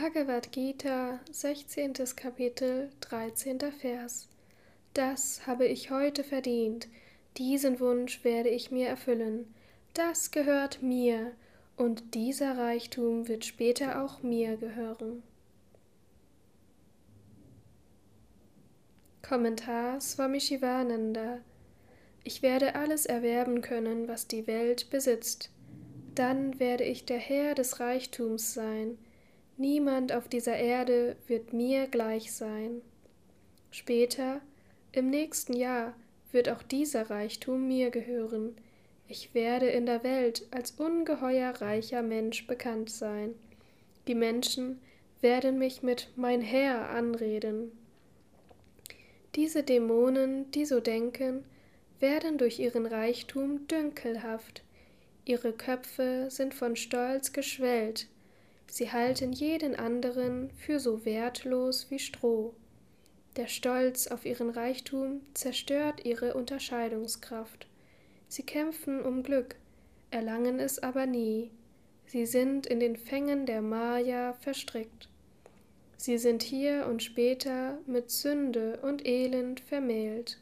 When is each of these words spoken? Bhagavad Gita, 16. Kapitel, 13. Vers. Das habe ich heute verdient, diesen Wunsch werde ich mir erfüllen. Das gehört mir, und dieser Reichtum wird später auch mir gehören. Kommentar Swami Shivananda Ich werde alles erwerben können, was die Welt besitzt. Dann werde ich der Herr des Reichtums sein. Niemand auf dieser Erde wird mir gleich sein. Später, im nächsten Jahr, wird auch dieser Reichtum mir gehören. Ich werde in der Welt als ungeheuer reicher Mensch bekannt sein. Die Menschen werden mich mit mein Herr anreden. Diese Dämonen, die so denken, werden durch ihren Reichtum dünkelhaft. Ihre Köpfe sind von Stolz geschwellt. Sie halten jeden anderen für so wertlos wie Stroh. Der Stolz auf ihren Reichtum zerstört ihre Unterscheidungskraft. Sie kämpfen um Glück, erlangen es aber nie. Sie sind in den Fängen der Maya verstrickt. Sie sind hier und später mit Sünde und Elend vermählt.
Bhagavad 0.00 0.52
Gita, 0.52 1.18
16. 1.32 1.92
Kapitel, 2.14 2.90
13. 3.00 3.58
Vers. 3.72 4.28
Das 4.94 5.44
habe 5.44 5.66
ich 5.66 5.90
heute 5.90 6.22
verdient, 6.22 6.86
diesen 7.36 7.80
Wunsch 7.80 8.22
werde 8.22 8.48
ich 8.48 8.70
mir 8.70 8.86
erfüllen. 8.86 9.52
Das 9.94 10.30
gehört 10.30 10.82
mir, 10.82 11.32
und 11.76 12.14
dieser 12.14 12.56
Reichtum 12.56 13.26
wird 13.26 13.44
später 13.44 14.04
auch 14.04 14.22
mir 14.22 14.56
gehören. 14.56 15.24
Kommentar 19.22 20.00
Swami 20.00 20.40
Shivananda 20.40 21.40
Ich 22.22 22.42
werde 22.42 22.76
alles 22.76 23.04
erwerben 23.04 23.62
können, 23.62 24.06
was 24.06 24.28
die 24.28 24.46
Welt 24.46 24.90
besitzt. 24.90 25.50
Dann 26.14 26.60
werde 26.60 26.84
ich 26.84 27.04
der 27.04 27.18
Herr 27.18 27.56
des 27.56 27.80
Reichtums 27.80 28.54
sein. 28.54 28.96
Niemand 29.60 30.12
auf 30.12 30.28
dieser 30.28 30.56
Erde 30.56 31.16
wird 31.26 31.52
mir 31.52 31.88
gleich 31.88 32.32
sein. 32.32 32.80
Später, 33.72 34.40
im 34.92 35.10
nächsten 35.10 35.52
Jahr, 35.52 35.94
wird 36.30 36.48
auch 36.48 36.62
dieser 36.62 37.10
Reichtum 37.10 37.66
mir 37.66 37.90
gehören. 37.90 38.56
Ich 39.08 39.34
werde 39.34 39.66
in 39.66 39.84
der 39.84 40.04
Welt 40.04 40.46
als 40.52 40.70
ungeheuer 40.72 41.50
reicher 41.60 42.02
Mensch 42.02 42.46
bekannt 42.46 42.88
sein. 42.88 43.34
Die 44.06 44.14
Menschen 44.14 44.80
werden 45.20 45.58
mich 45.58 45.82
mit 45.82 46.08
mein 46.14 46.40
Herr 46.40 46.90
anreden. 46.90 47.72
Diese 49.34 49.64
Dämonen, 49.64 50.52
die 50.52 50.66
so 50.66 50.78
denken, 50.78 51.44
werden 51.98 52.38
durch 52.38 52.60
ihren 52.60 52.86
Reichtum 52.86 53.66
dünkelhaft. 53.66 54.62
Ihre 55.24 55.52
Köpfe 55.52 56.26
sind 56.30 56.54
von 56.54 56.76
Stolz 56.76 57.32
geschwellt. 57.32 58.06
Sie 58.70 58.92
halten 58.92 59.32
jeden 59.32 59.74
anderen 59.74 60.50
für 60.50 60.78
so 60.78 61.04
wertlos 61.04 61.90
wie 61.90 61.98
Stroh. 61.98 62.54
Der 63.36 63.48
Stolz 63.48 64.08
auf 64.08 64.24
ihren 64.24 64.50
Reichtum 64.50 65.22
zerstört 65.34 66.04
ihre 66.04 66.34
Unterscheidungskraft. 66.34 67.66
Sie 68.28 68.42
kämpfen 68.42 69.02
um 69.02 69.22
Glück, 69.22 69.56
erlangen 70.10 70.60
es 70.60 70.78
aber 70.78 71.06
nie. 71.06 71.50
Sie 72.06 72.26
sind 72.26 72.66
in 72.66 72.80
den 72.80 72.96
Fängen 72.96 73.46
der 73.46 73.62
Maya 73.62 74.34
verstrickt. 74.34 75.08
Sie 75.96 76.18
sind 76.18 76.42
hier 76.42 76.86
und 76.86 77.02
später 77.02 77.78
mit 77.86 78.10
Sünde 78.10 78.78
und 78.82 79.06
Elend 79.06 79.60
vermählt. 79.60 80.38